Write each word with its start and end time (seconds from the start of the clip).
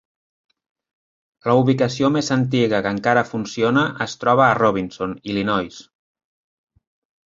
La 1.51 1.55
ubicació 1.59 2.11
més 2.17 2.33
antiga 2.37 2.81
que 2.87 2.95
encara 2.97 3.27
funciona 3.35 3.87
es 4.09 4.19
troba 4.25 4.49
a 4.51 4.59
Robinson, 4.65 5.19
Illinois. 5.33 5.83